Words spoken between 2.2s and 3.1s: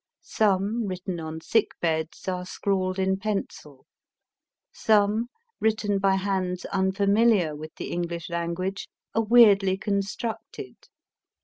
are scrawled